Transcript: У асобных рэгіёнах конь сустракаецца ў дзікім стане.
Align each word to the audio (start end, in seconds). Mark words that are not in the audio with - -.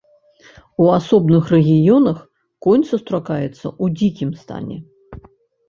У 0.85 0.87
асобных 0.99 1.51
рэгіёнах 1.55 2.17
конь 2.69 2.87
сустракаецца 2.91 3.53
ў 3.53 3.85
дзікім 4.01 4.29
стане. 4.43 4.77